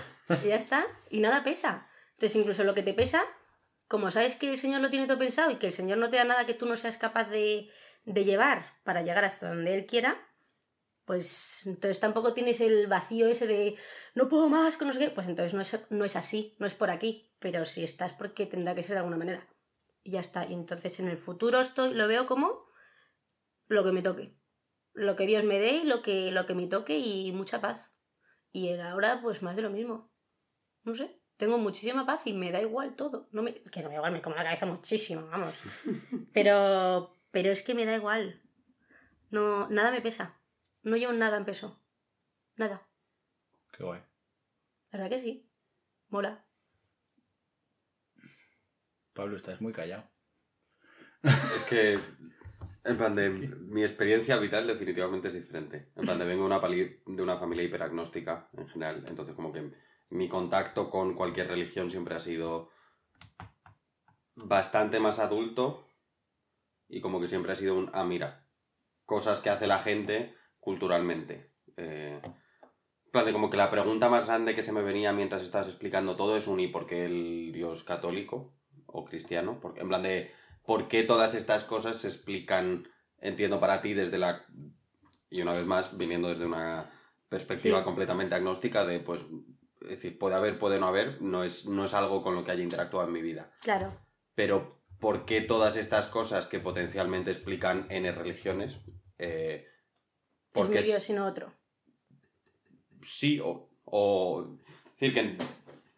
[0.43, 0.85] y ya está.
[1.09, 1.87] Y nada pesa.
[2.15, 3.23] Entonces, incluso lo que te pesa,
[3.87, 6.17] como sabes que el señor lo tiene todo pensado y que el señor no te
[6.17, 7.69] da nada que tú no seas capaz de,
[8.03, 10.27] de llevar para llegar hasta donde él quiera,
[11.09, 13.75] pues entonces tampoco tienes el vacío ese de
[14.13, 15.09] no puedo más, que no sé qué.
[15.09, 17.33] Pues entonces no es, no es así, no es por aquí.
[17.39, 19.47] Pero si estás porque tendrá que ser de alguna manera.
[20.03, 20.45] Y ya está.
[20.45, 22.67] Y entonces en el futuro estoy, lo veo como
[23.67, 24.37] lo que me toque.
[24.93, 27.91] Lo que Dios me dé y lo que, lo que me toque y mucha paz.
[28.51, 30.11] Y en ahora, pues más de lo mismo.
[30.83, 31.19] No sé.
[31.37, 33.29] Tengo muchísima paz y me da igual todo.
[33.31, 35.55] No me, que no me da igual, me como la cabeza muchísimo, vamos.
[36.33, 38.43] Pero, pero es que me da igual.
[39.31, 40.38] No, nada me pesa.
[40.83, 41.81] No llevo nada en peso.
[42.55, 42.87] Nada.
[43.71, 44.01] Qué guay.
[44.91, 45.49] ¿Verdad que sí?
[46.09, 46.45] Mola.
[49.13, 50.09] Pablo, estás muy callado.
[51.23, 51.99] Es que,
[52.85, 55.91] en plan de, mi experiencia vital definitivamente es diferente.
[55.95, 59.51] En plan de, vengo de una, pali- de una familia hiperagnóstica en general, entonces como
[59.51, 59.71] que
[60.09, 62.71] mi contacto con cualquier religión siempre ha sido
[64.35, 65.87] bastante más adulto
[66.87, 68.47] y como que siempre ha sido un, ah, mira,
[69.05, 70.35] cosas que hace la gente
[70.69, 71.49] culturalmente.
[71.77, 75.41] Eh, en plan de como que la pregunta más grande que se me venía mientras
[75.41, 78.53] estabas explicando todo es un, ¿y por qué el Dios católico
[78.85, 79.57] o cristiano?
[79.59, 80.31] Porque, en plan de,
[80.63, 82.87] ¿por qué todas estas cosas se explican,
[83.19, 84.45] entiendo para ti, desde la...
[85.31, 86.91] Y una vez más, viniendo desde una
[87.29, 87.83] perspectiva Sí.
[87.83, 89.21] completamente agnóstica de, pues,
[89.81, 92.51] es decir, puede haber, puede no haber, no es, no es algo con lo que
[92.51, 93.51] haya interactuado en mi vida.
[93.63, 93.91] Claro.
[94.35, 98.77] Pero, ¿por qué todas estas cosas que potencialmente explican N religiones?
[99.17, 99.65] Eh,
[100.49, 101.53] Es porque mi es- Dios, sino otro.
[103.03, 104.57] sí, o, o
[104.97, 105.37] es decir, que,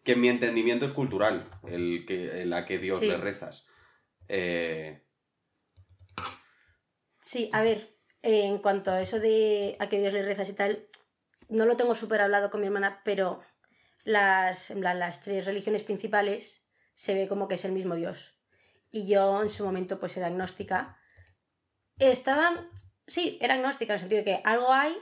[0.04, 3.06] que mi entendimiento es cultural, el que, el a que Dios Sí.
[3.08, 3.66] le rezas.
[4.28, 5.02] Eh,
[7.18, 10.54] Sí, a ver, eh, en cuanto a eso de a que Dios le rezas y
[10.54, 10.88] tal,
[11.48, 13.40] no lo tengo súper hablado con mi hermana, pero
[14.04, 18.38] las, en plan, las tres religiones principales se ve como que es el mismo Dios.
[18.90, 20.98] Y yo en su momento pues era agnóstica.
[21.98, 22.68] Estaba,
[23.06, 24.96] sí, era agnóstica en el sentido de que algo hay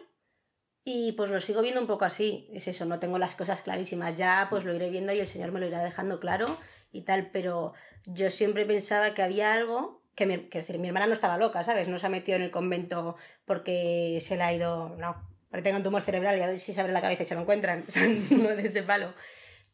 [0.84, 2.48] y pues lo sigo viendo un poco así.
[2.52, 4.16] Es eso, no tengo las cosas clarísimas.
[4.16, 6.58] Ya pues lo iré viendo y el Señor me lo irá dejando claro
[6.92, 7.74] y tal, pero
[8.06, 11.88] yo siempre pensaba que había algo que, mi, decir, mi hermana no estaba loca, ¿sabes?
[11.88, 15.78] No se ha metido en el convento porque se le ha ido, no, porque tenga
[15.78, 17.84] un tumor cerebral y a ver si se abre la cabeza y se lo encuentran,
[17.88, 19.14] o sea, no de ese palo.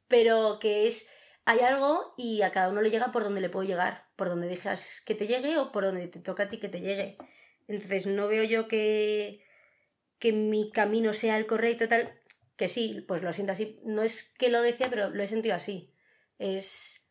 [0.09, 1.09] Pero que es,
[1.47, 4.47] hay algo y a cada uno le llega por donde le puedo llegar, por donde
[4.47, 7.17] dejas que te llegue o por donde te toca a ti que te llegue.
[7.69, 9.43] Entonces no veo yo que,
[10.19, 12.21] que mi camino sea el correcto tal,
[12.57, 13.81] que sí, pues lo siento así.
[13.85, 15.95] No es que lo decía, pero lo he sentido así.
[16.39, 17.09] Es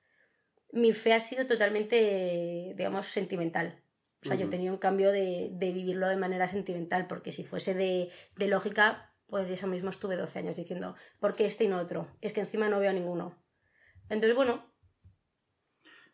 [0.72, 3.82] mi fe ha sido totalmente, digamos, sentimental.
[4.22, 4.52] O sea, yo he Ujú.
[4.52, 9.14] tenido un cambio de, de vivirlo de manera sentimental, porque si fuese de, de lógica,
[9.28, 12.08] pues eso mismo estuve 12 años diciendo, ¿por qué este y no otro?
[12.22, 13.42] Es que encima no veo a ninguno.
[14.10, 14.74] Entonces, bueno,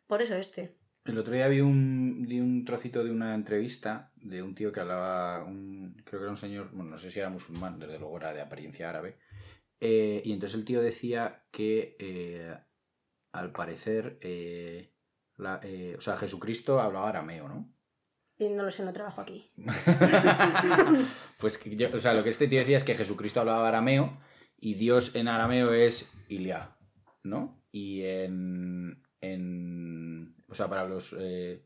[0.07, 0.77] por eso este.
[1.03, 4.79] El otro día vi un, vi un trocito de una entrevista de un tío que
[4.81, 8.17] hablaba, un, creo que era un señor, bueno, no sé si era musulmán, desde luego
[8.17, 9.17] era de apariencia árabe,
[9.79, 12.55] eh, y entonces el tío decía que eh,
[13.33, 14.93] al parecer, eh,
[15.37, 15.59] la-
[15.97, 17.73] o sea, Jesucristo hablaba arameo, ¿no?
[18.37, 19.51] Y no lo sé, no trabajo aquí.
[21.39, 24.19] pues que yo- o sea, lo que este tío decía es que Jesucristo hablaba arameo
[24.59, 26.77] y Dios en arameo es Ilia,
[27.23, 27.63] ¿no?
[27.71, 31.65] Y en, en o sea, para los, eh,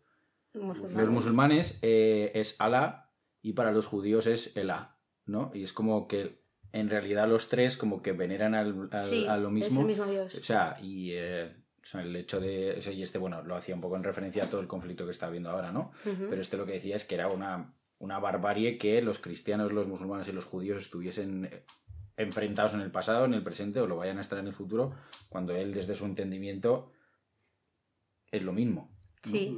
[0.54, 0.98] Musulmanes.
[0.98, 5.52] los musulmanes eh, es Alá y para los judíos es Elá, ¿no?
[5.54, 9.38] Y es como que en realidad los tres como que veneran al, al- Sí, a
[9.38, 9.82] lo es mismo.
[9.82, 10.36] el mismo Dios.
[10.36, 12.76] O sea, y eh, o sea, el hecho de...
[12.78, 15.06] o sea, y este, bueno, lo hacía un poco en referencia a todo el conflicto
[15.06, 15.92] que está habiendo ahora, ¿no?
[16.04, 19.88] Pero este lo que decía es que era una, una barbarie que los cristianos, los
[19.88, 21.50] musulmanes y los judíos estuviesen
[22.18, 24.94] enfrentados en el pasado, en el presente o lo vayan a estar en el futuro,
[25.30, 26.92] cuando él desde su entendimiento
[28.36, 28.96] es lo mismo.
[29.24, 29.58] Sí,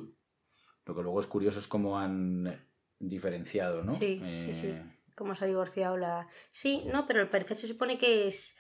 [0.86, 2.68] Lo que luego es curioso es cómo han
[3.00, 3.92] diferenciado, ¿no?
[3.92, 4.68] Sí, sí, sí.
[4.68, 4.84] Eh,
[5.16, 6.28] Cómo se ha divorciado la...
[6.50, 8.58] Sí, no, pero al parecer se supone que es,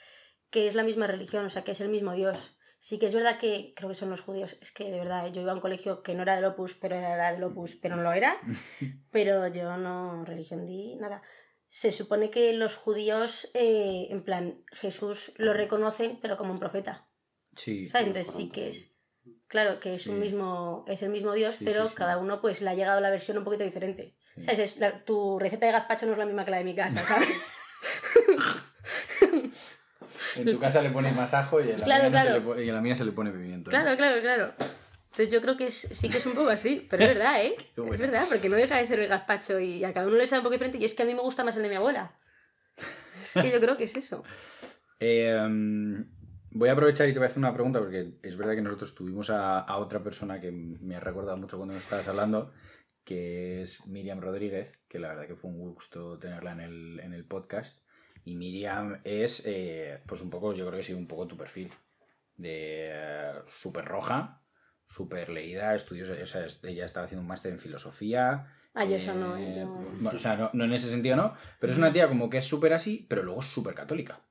[0.50, 2.58] que es la misma religión, o sea, que es el mismo Dios.
[2.80, 4.58] Sí que es verdad que creo que son los judíos.
[4.62, 6.96] Es que de verdad, yo iba a un colegio que no era del Opus, pero
[6.96, 8.38] era del Opus, pero no lo era.
[9.12, 11.22] Pero yo no, religión di nada.
[11.70, 17.10] Se supone que los judíos, eh, en plan, Jesús lo reconocen, pero como un profeta.
[17.56, 17.88] Sí.
[17.88, 18.08] ¿Sabes?
[18.08, 18.97] Entonces sí que es.
[19.48, 20.22] Claro, que es un Sí.
[20.22, 23.10] mismo, es el mismo Dios, Sí, pero sí, cada uno pues le ha llegado la
[23.10, 24.16] versión un poquito diferente.
[24.40, 24.60] ¿Sabes?
[24.60, 27.00] Es la- tu receta de gazpacho no es la misma que la de mi casa,
[27.06, 27.30] ¿sabes?
[30.36, 32.40] En tu casa le pones más ajo y en la, Claro, mía, no se claro.
[32.40, 33.72] le pone- y la mía se le pone pimiento.
[33.72, 33.78] ¿no?
[33.78, 34.54] claro, claro, claro.
[35.12, 37.56] Entonces yo creo que es, sí que es un poco así, pero es verdad, ¿eh?
[37.76, 37.94] Bueno.
[37.94, 40.40] Es verdad, porque no deja de ser el gazpacho y a cada uno le sabe
[40.42, 42.12] un poco diferente y es que a mí me gusta más el de mi abuela.
[43.24, 44.24] Es que yo creo que es eso.
[45.00, 45.38] Eh,
[46.52, 48.96] voy a aprovechar y te voy a hacer una pregunta porque es verdad que nosotros
[48.96, 52.52] tuvimos a, a otra persona que me ha recordado mucho cuando nos estabas hablando,
[53.04, 57.14] que es Miriam Rodríguez, que la verdad que fue un gusto tenerla en el, en
[57.14, 57.82] el podcast.
[58.26, 61.72] Y Miriam es, eh, pues un poco, yo creo que sí, un poco tu perfil.
[62.36, 64.42] De eh, súper roja,
[64.86, 68.54] súper leída, estudios, o sea, ella estaba haciendo un máster en filosofía.
[68.74, 69.68] Ah, yo eso no, yo-
[70.02, 72.38] bueno, o sea, no, no en ese sentido no, pero es una tía como que
[72.40, 74.22] es súper así, pero luego es súper católica.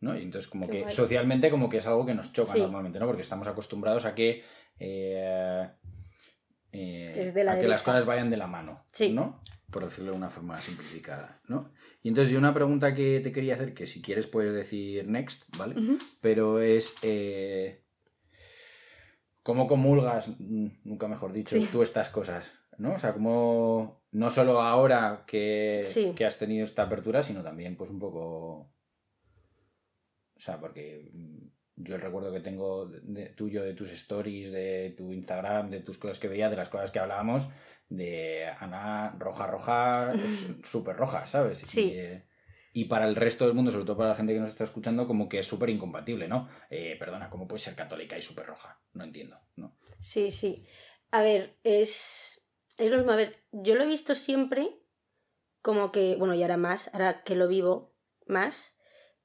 [0.00, 0.16] ¿No?
[0.16, 0.90] Y entonces como Qué que guay.
[0.90, 2.60] socialmente como que es algo que nos choca Sí.
[2.60, 3.06] normalmente, ¿no?
[3.06, 4.42] Porque estamos acostumbrados a que,
[4.78, 5.68] eh,
[6.72, 9.12] eh, Que es de la a que las cosas vayan de la mano, Sí.
[9.12, 9.42] ¿no?
[9.70, 11.72] Por decirlo de una forma simplificada, ¿no?
[12.02, 15.44] Y entonces yo una pregunta que te quería hacer, que si quieres puedes decir next,
[15.56, 15.74] ¿vale?
[16.20, 16.94] Pero es...
[17.02, 17.84] eh,
[19.42, 21.66] ¿Cómo comulgas, mm, nunca mejor dicho, Sí.
[21.72, 22.52] tú estas cosas?
[22.76, 22.94] ¿No?
[22.94, 26.12] O sea, como no solo ahora que, Sí.
[26.14, 28.70] que has tenido esta apertura, sino también pues un poco...
[30.38, 31.46] O sea, porque mm,
[31.76, 35.80] yo el recuerdo que tengo de, de- tuyo, de tus stories, de tu Instagram, de
[35.80, 37.48] tus cosas que veía, de las cosas que hablábamos,
[37.88, 40.10] de Ana roja, roja,
[40.62, 41.58] súper roja, ¿sabes?
[41.58, 41.92] Sí.
[41.92, 42.24] Y, eh,
[42.72, 45.06] y para el resto del mundo, sobre todo para la gente que nos está escuchando,
[45.06, 46.48] como que es súper incompatible, ¿no?
[46.70, 48.80] Eh, perdona, ¿cómo puedes ser católica y súper roja?
[48.92, 49.76] No entiendo, ¿no?
[50.00, 50.64] Sí, sí.
[51.10, 52.46] A ver, es,
[52.76, 53.12] es lo mismo.
[53.12, 54.78] A ver, yo lo he visto siempre
[55.62, 57.96] como que, bueno, y ahora más, ahora que lo vivo
[58.26, 58.77] más,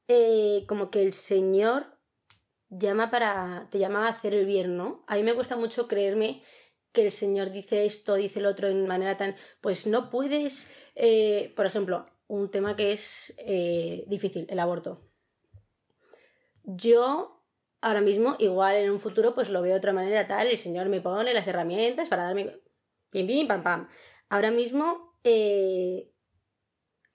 [0.07, 1.97] eh, como que el Señor
[2.69, 5.03] llama para, te llama a hacer el bien, ¿no?
[5.07, 6.43] A mí me cuesta mucho creerme
[6.91, 11.53] que el Señor dice esto, dice el otro en manera tan, pues no puedes, eh,
[11.55, 15.09] por ejemplo, un tema que es eh, difícil, el aborto.
[16.63, 17.41] Yo
[17.81, 20.89] ahora mismo, igual en un futuro, pues lo veo de otra manera tal, el Señor
[20.89, 22.59] me pone las herramientas para darme...
[23.09, 23.89] Pim, pim, pam, pam.
[24.29, 25.19] Ahora mismo,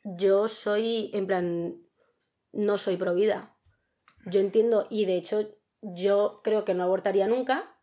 [0.04, 1.87] yo soy, en plan,
[2.58, 3.56] no soy pro vida.
[4.26, 7.78] Yo entiendo, y de hecho, yo creo que no abortaría nunca,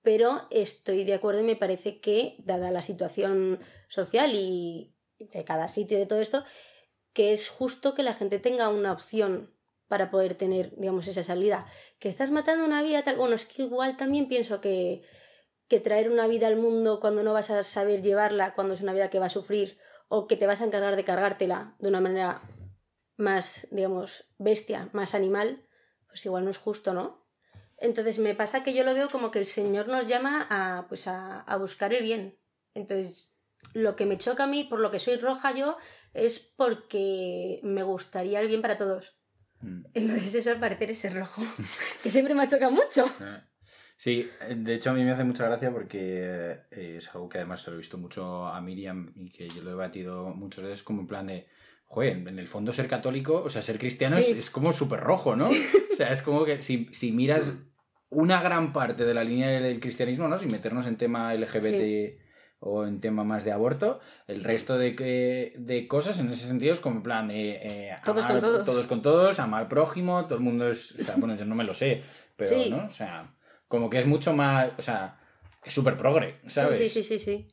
[0.00, 5.68] pero estoy de acuerdo y me parece que, dada la situación social y de cada
[5.68, 6.42] sitio de todo esto,
[7.12, 9.54] que es justo que la gente tenga una opción
[9.88, 11.66] para poder tener, digamos, esa salida.
[11.98, 13.16] Que estás matando una vida tal.
[13.16, 15.02] Bueno, es que igual también pienso que,
[15.68, 18.94] que traer una vida al mundo cuando no vas a saber llevarla, cuando es una
[18.94, 19.78] vida que va a sufrir,
[20.08, 22.40] o que te vas a encargar de cargártela de una manera
[23.16, 25.64] más, digamos, bestia, más animal,
[26.06, 27.26] pues igual no es justo, ¿no?
[27.78, 31.08] Entonces me pasa que yo lo veo como que el Señor nos llama a, pues
[31.08, 32.38] a, a buscar el bien.
[32.74, 33.34] Entonces,
[33.74, 35.76] lo que me choca a mí, por lo que soy roja yo,
[36.14, 39.16] es porque me gustaría el bien para todos.
[39.60, 39.84] Mm.
[39.94, 41.42] Entonces eso al parecer es ser rojo,
[42.02, 43.06] que siempre me ha chocado mucho.
[43.96, 47.62] Sí, de hecho a mí me hace mucha gracia porque eh, es algo que además
[47.62, 50.82] se lo he visto mucho a Miriam y que yo lo he batido muchas veces
[50.82, 51.46] como en plan de,
[51.92, 54.38] joder, en el fondo ser católico, o sea, ser cristiano es, Sí.
[54.38, 55.46] es como súper rojo, ¿no?
[55.92, 57.52] O sea, es como que si, si miras
[58.08, 60.38] una gran parte de la línea del cristianismo, ¿no?
[60.38, 62.18] Sin meternos en tema LGBT
[62.60, 66.80] o en tema más de aborto, el resto de, de cosas en ese sentido es
[66.80, 67.50] como en plan de...
[67.62, 68.64] eh, Todos amar- con todos.
[68.64, 70.92] Todos con todos, amar al prójimo, todo el mundo es...
[70.98, 72.02] O sea, bueno, yo no me lo sé,
[72.36, 72.70] pero, Sí.
[72.70, 72.86] ¿no?
[72.86, 73.34] O sea,
[73.68, 74.70] como que es mucho más...
[74.78, 75.18] O sea,
[75.64, 76.78] es súper progre, ¿sabes?
[76.78, 77.48] Sí, sí, sí, sí, sí.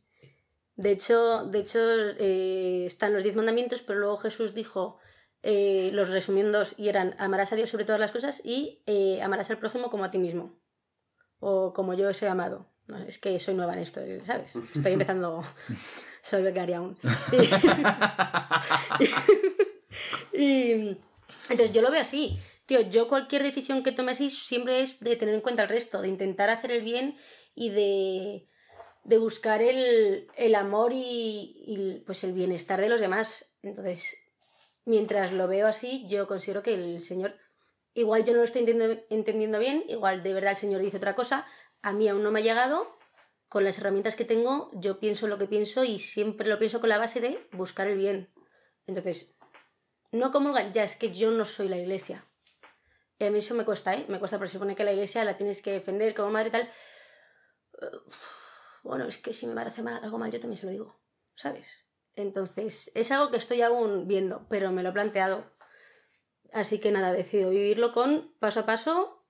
[0.79, 4.97] De hecho, de hecho eh, están los diez mandamientos, pero luego Jesús dijo,
[5.43, 8.81] eh, los resumió en dos, y eran amarás a Dios sobre todas las cosas y
[8.85, 10.57] eh, amarás al prójimo como a ti mismo.
[11.39, 12.71] O como yo os he amado.
[12.87, 14.55] No, es que soy nueva en esto, ¿sabes?
[14.55, 15.43] Estoy empezando,
[16.21, 16.97] soy becaria aún.
[20.31, 20.71] Y,
[21.49, 22.39] entonces yo lo veo así.
[22.65, 26.01] Tío, yo cualquier decisión que tome así siempre es de tener en cuenta el resto,
[26.01, 27.17] de intentar hacer el bien
[27.53, 28.48] y de,
[29.09, 33.51] de buscar el, el amor y, pues el bienestar de los demás.
[33.63, 34.15] Entonces,
[34.85, 37.35] mientras lo veo así, yo considero que el Señor,
[37.95, 38.61] igual yo no lo estoy
[39.09, 41.47] entendiendo, bien, igual de verdad el Señor dice otra cosa,
[41.81, 42.99] a mí aún no me ha llegado,
[43.49, 46.89] con las herramientas que tengo, yo pienso lo que pienso y siempre lo pienso con
[46.89, 48.31] la base de buscar el bien.
[48.85, 49.35] Entonces,
[50.11, 52.25] no comulgan, ya es que yo no soy la iglesia.
[53.17, 54.05] Y a mí eso me cuesta, ¿eh?
[54.07, 56.51] Me cuesta, porque se supone que la iglesia la tienes que defender como madre y
[56.51, 56.71] tal.
[58.83, 60.99] Bueno, es que si mi madre hace algo mal, yo también se lo digo,
[61.35, 61.85] ¿sabes?
[62.15, 65.45] Entonces, es algo que estoy aún viendo, pero me lo he planteado.
[66.51, 69.25] Así que nada, decido vivirlo con paso a paso,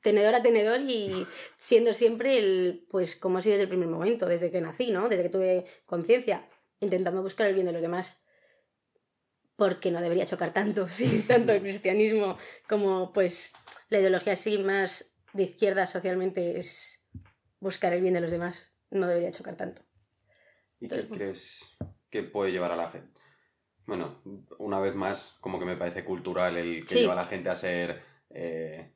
[0.00, 4.26] tenedor a tenedor y siendo siempre el, pues como ha sido desde el primer momento,
[4.26, 5.08] desde que nací, ¿no?
[5.08, 6.48] Desde que tuve conciencia,
[6.80, 8.22] intentando buscar el bien de los demás.
[9.56, 13.52] Porque no debería chocar tanto, sí, tanto el cristianismo como pues
[13.88, 17.04] la ideología así más de izquierda socialmente es
[17.60, 18.69] buscar el bien de los demás.
[18.90, 19.82] No debería chocar tanto.
[20.80, 21.76] ¿Y qué crees
[22.10, 23.20] que puede llevar a la gente?
[23.86, 24.22] Bueno,
[24.58, 27.54] una vez más, como que me parece cultural el que lleva a la gente a
[27.54, 28.94] ser eh,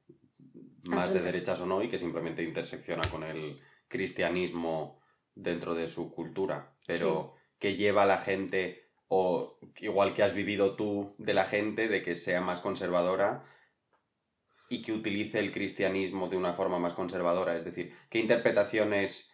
[0.85, 5.01] más de derechas o no y que simplemente intersecciona con el cristianismo
[5.35, 6.77] dentro de su cultura.
[6.87, 11.89] Pero que lleva a la gente, o igual que has vivido tú de la gente,
[11.89, 13.45] de que sea más conservadora
[14.69, 17.57] y que utilice el cristianismo de una forma más conservadora.
[17.57, 19.34] Es decir, ¿qué interpretaciones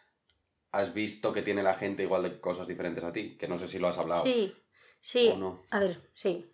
[0.72, 3.36] has visto que tiene la gente igual de cosas diferentes a ti?
[3.36, 4.22] Que no sé si lo has hablado.
[4.22, 4.54] Sí,
[5.00, 5.32] sí.
[5.70, 6.52] A ver, sí.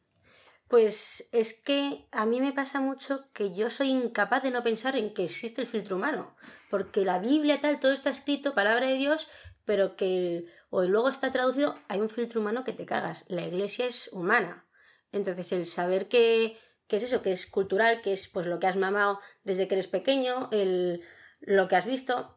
[0.69, 4.97] Pues es que a mí me pasa mucho que yo soy incapaz de no pensar
[4.97, 6.35] en que existe el filtro humano,
[6.71, 9.29] porque la Biblia tal, todo está escrito, palabra de Dios,
[9.65, 13.25] pero que o luego está traducido, hay un filtro humano que te cagas.
[13.29, 14.67] La iglesia es humana.
[15.13, 18.67] Entonces el saber que, que es eso, que es cultural, que es pues lo que
[18.67, 21.03] has mamado desde que eres pequeño, el,
[21.41, 22.36] lo que has visto,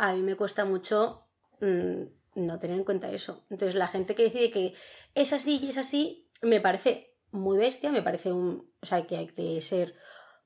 [0.00, 1.26] a mí me cuesta mucho
[1.60, 3.44] mm, no tener en cuenta eso.
[3.50, 4.74] Entonces la gente que decide que
[5.14, 8.72] es así y es así, me parece muy bestia, me parece un...
[8.80, 9.94] O sea, que hay que ser...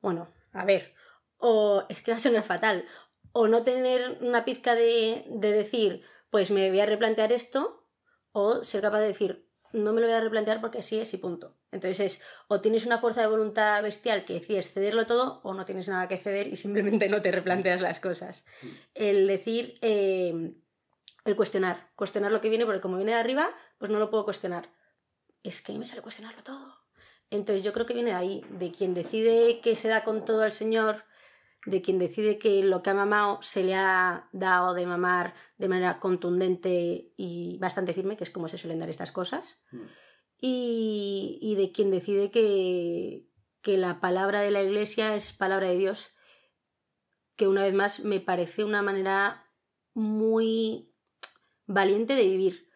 [0.03, 0.93] Bueno, a ver,
[1.39, 2.85] o es que va a sonar fatal,
[3.33, 7.87] o no tener una pizca de, de decir, pues me voy a replantear esto,
[8.33, 11.19] o ser capaz de decir, no me lo voy a replantear porque así es y
[11.19, 11.57] punto.
[11.71, 15.65] Entonces es, o tienes una fuerza de voluntad bestial que decides cederlo todo, o no
[15.65, 18.47] tienes nada que ceder y simplemente no te replanteas las cosas.
[18.95, 20.55] El decir, eh,
[21.25, 24.25] el cuestionar, cuestionar lo que viene, porque como viene de arriba, pues no lo puedo
[24.25, 24.71] cuestionar
[25.45, 26.75] es que me sale cuestionarlo todo.
[27.31, 30.43] Entonces yo creo que viene de ahí, de quien decide que se da con todo
[30.43, 31.05] al Señor,
[31.67, 35.69] de quien decide que lo que ha mamado se le ha dado de mamar de
[35.69, 39.83] manera contundente y bastante firme, que es como se suelen dar estas cosas, mm.
[40.41, 43.29] y, y, de quien decide que,
[43.63, 46.11] que la palabra de la Iglesia es palabra de Dios,
[47.37, 49.51] que una vez más me parece una manera
[49.95, 50.93] muy
[51.67, 52.69] valiente de vivir,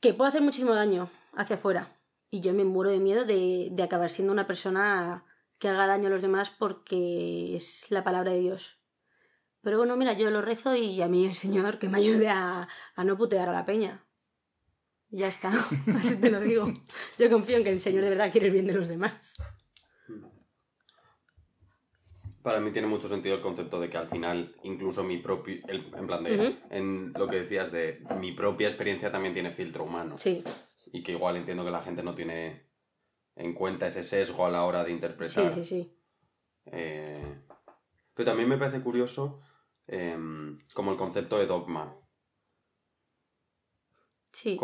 [0.00, 1.92] que puede hacer muchísimo daño, hacia afuera.
[2.30, 5.25] Y yo me muero de miedo de, de acabar siendo una persona
[5.58, 8.78] que haga daño a los demás porque es la palabra de Dios.
[9.62, 12.68] Pero bueno, mira, yo lo rezo y a mí el Señor que me ayude a,
[12.94, 14.04] a no putear a la peña.
[15.10, 15.50] Ya está,
[15.98, 16.72] así te lo digo.
[17.18, 19.36] Yo confío en que el Señor de verdad quiere el bien de los demás.
[22.42, 25.60] Para mí tiene mucho sentido el concepto de que al final, incluso mi propio.
[25.68, 26.56] en plan de.
[26.70, 30.16] En lo que decías de mi propia experiencia también tiene filtro humano.
[30.16, 30.44] Sí
[30.92, 32.65] y que igual entiendo que la gente no tiene
[33.36, 35.52] en cuenta ese sesgo a la hora de interpretar.
[35.52, 35.92] Sí, sí, sí.
[36.66, 37.42] Eh,
[38.14, 39.40] pero también me parece curioso
[39.86, 41.94] em, como el concepto de dogma.
[44.32, 44.58] Sí.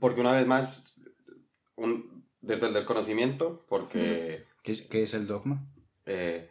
[0.00, 0.94] porque una vez más,
[2.42, 4.44] desde el desconocimiento, porque...
[4.62, 5.66] ¿Qué es, el dogma?
[6.04, 6.50] Eh,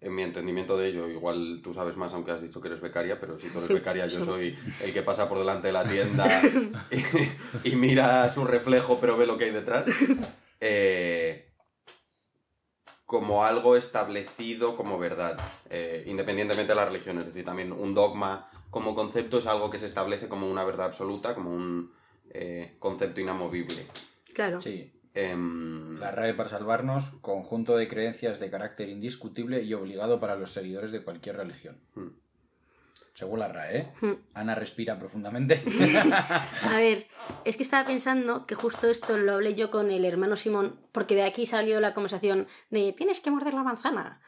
[0.00, 3.20] en mi entendimiento de ello, igual tú sabes más, aunque has dicho que eres becaria,
[3.20, 6.42] pero si tú eres becaria, yo soy el que pasa por delante de la tienda
[7.64, 9.88] y, mira su reflejo, pero ve lo que hay detrás.
[10.60, 11.48] Eh,
[13.08, 15.38] como algo establecido como verdad,
[15.70, 17.18] eh, independientemente de la religión.
[17.18, 20.86] Es decir, también un dogma como concepto es algo que se establece como una verdad
[20.86, 21.92] absoluta, como un
[22.30, 23.86] eh, concepto inamovible.
[24.34, 24.60] Claro.
[24.60, 24.92] Sí.
[25.14, 30.52] Em, la RAE para salvarnos, conjunto de creencias de carácter indiscutible y obligado para los
[30.52, 31.80] seguidores de cualquier religión.
[31.94, 32.08] Hmm.
[33.14, 33.92] Según la RAE, ¿eh?
[34.00, 34.12] hmm.
[34.34, 35.62] Ana respira profundamente.
[36.62, 37.06] A ver,
[37.44, 41.14] es que estaba pensando que justo esto lo hablé yo con el hermano Simón, porque
[41.14, 44.20] de aquí salió la conversación de tienes que morder la manzana,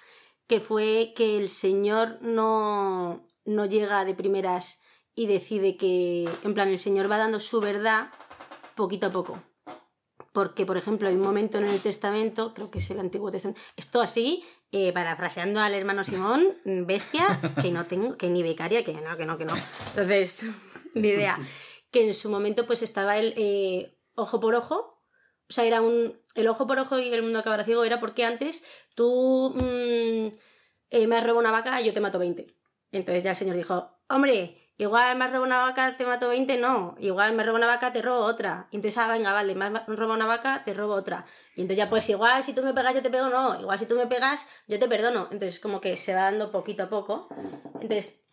[0.47, 4.81] que fue que el Señor no, no llega de primeras
[5.15, 8.11] y decide que, en plan, el Señor va dando su verdad
[8.75, 9.39] poquito a poco
[10.33, 13.61] porque, por ejemplo, hay un momento en el Testamento, creo que es el Antiguo Testamento,
[13.77, 18.93] esto así, eh, parafraseando al hermano Simón, bestia, que no tengo, que ni becaria, que
[18.93, 19.55] no, que no, que no.
[19.91, 20.47] Entonces,
[20.95, 21.39] ni idea.
[21.91, 25.01] Que en su momento pues estaba el eh, ojo por ojo,
[25.49, 28.25] o sea, era un, el ojo por ojo y el mundo acaba ciego era porque
[28.25, 28.63] antes
[28.95, 30.29] tú mm,
[30.91, 32.47] eh, me has robado una vaca y yo te mato 20.
[32.93, 36.97] Entonces ya el señor dijo, hombre, Igual me robado una vaca, te mato 20, no.
[36.99, 38.67] Igual me robo una vaca, te robo otra.
[38.71, 41.27] Y entonces, ah, venga, vale, me robado una vaca, te robo otra.
[41.55, 43.61] Y entonces ya pues igual si tú me pegas, yo te pego, no.
[43.61, 45.29] Igual si tú me pegas, yo te perdono.
[45.33, 47.29] Entonces como que se va dando poquito a poco.
[47.83, 48.25] Entonces,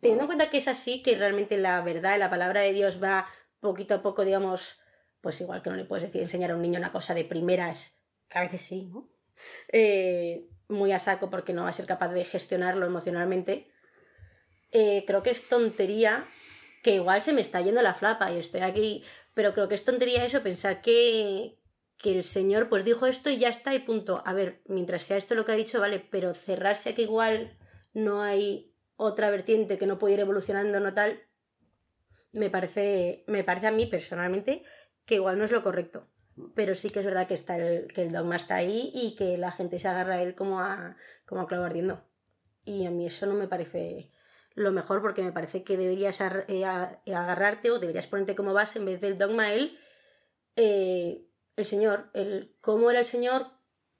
[0.00, 3.28] teniendo en cuenta que es así, que realmente la verdad, la palabra de Dios va
[3.60, 4.80] poquito a poco, digamos,
[5.20, 8.02] pues igual que no le puedes decir enseñar a un niño una cosa de primeras,
[8.28, 9.08] que a veces sí, ¿no?
[9.68, 13.70] Eh, muy a saco porque no va a ser capaz de gestionarlo emocionalmente
[14.74, 16.26] eh, creo que es tontería,
[16.82, 19.84] que igual se me está yendo la flapa y estoy aquí, pero creo que es
[19.84, 21.58] tontería eso, pensar que,
[21.96, 24.22] que el Señor pues dijo esto y ya está y punto.
[24.26, 27.56] A ver, mientras sea esto lo que ha dicho, vale, pero cerrarse a que igual
[27.92, 31.22] no hay otra vertiente que no puede ir evolucionando, no tal,
[32.32, 34.64] me parece, me parece a mí personalmente
[35.04, 36.08] que igual no es lo correcto.
[36.56, 39.38] Pero sí que es verdad que, está el, que el dogma está ahí y que
[39.38, 40.96] la gente se agarra a él como a,
[41.26, 42.04] como a clavo ardiendo.
[42.64, 44.10] Y a mí eso no me parece
[44.54, 48.86] lo mejor porque me parece que deberías eh, agarrarte o deberías ponerte como base en
[48.86, 49.78] vez del dogma él,
[50.56, 51.26] eh,
[51.56, 53.46] el Señor, el cómo era el Señor,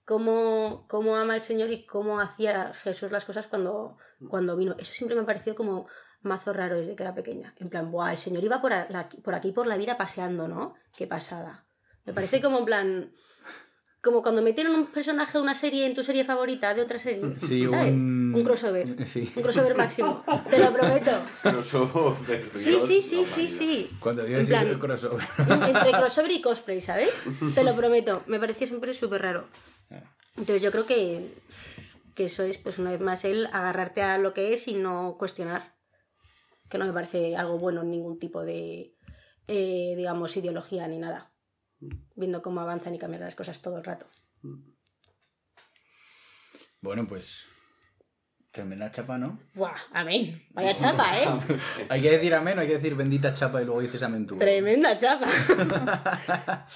[0.05, 3.99] cómo, cómo ama el Señor y cómo hacía Jesús las cosas cuando,
[4.29, 4.77] cuando vino.
[4.79, 5.89] Eso siempre me pareció como
[6.23, 7.55] mazo raro desde que era pequeña.
[7.59, 8.73] En plan, Buah, el Señor iba por,
[9.23, 10.75] por aquí por la vida paseando, ¿no?
[10.97, 11.67] Qué pasada.
[12.05, 13.15] Me parece como en plan
[14.05, 17.35] como cuando metieron un personaje de una serie en tu serie favorita de otra serie.
[17.39, 17.95] Sí, ¿sabes?
[17.95, 18.87] Un, crossover.
[18.87, 20.23] Un crossover máximo.
[20.51, 21.11] Te lo prometo.
[21.43, 22.49] Crossover.
[22.55, 23.91] Sí, sí, sí, sí, sí.
[23.99, 25.25] Cuando digas el crossover.
[25.39, 27.25] Entre crossover y cosplay, ¿sabes?
[27.55, 28.23] Te lo prometo.
[28.27, 29.49] Me parecía siempre súper raro.
[30.37, 31.33] Entonces yo creo que,
[32.15, 35.17] que eso es, pues una vez más, el agarrarte a lo que es y no
[35.19, 35.75] cuestionar.
[36.69, 38.95] Que no me parece algo bueno en ningún tipo de,
[39.49, 41.34] eh, digamos, ideología ni nada
[42.15, 44.07] viendo cómo avanzan y cambian las cosas todo el rato.
[46.81, 47.47] Bueno, pues
[48.51, 49.41] tremenda chapa, ¿no?
[49.55, 49.75] ¡Buah!
[49.93, 50.47] Amén.
[50.51, 51.27] Vaya chapa, ¿eh?
[51.89, 54.37] hay que decir amén, hay que decir bendita chapa y luego dices amén tú.
[54.39, 55.29] Tremenda chapa.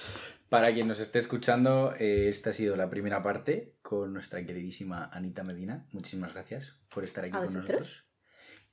[0.49, 5.09] Para quien nos esté escuchando, eh, esta ha sido la primera parte con nuestra queridísima
[5.13, 5.87] Anita Medina.
[5.91, 8.09] Muchísimas gracias por estar aquí con nosotros.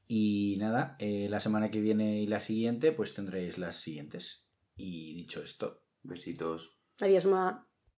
[0.09, 4.47] Y nada, eh, la semana que viene y la siguiente, pues tendréis las siguientes.
[4.75, 6.71] Y dicho esto, Besitos.
[7.03, 7.66] Adiós, ma.